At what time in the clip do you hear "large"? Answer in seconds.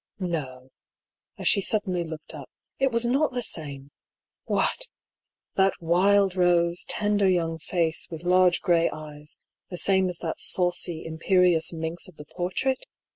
8.23-8.61